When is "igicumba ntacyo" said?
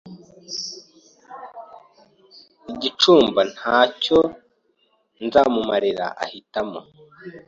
2.71-4.19